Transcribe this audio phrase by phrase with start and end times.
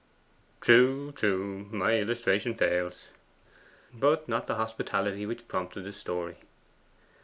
[0.61, 3.09] 'True, true; my illustration fails.'
[3.93, 6.37] 'But not the hospitality which prompted the story.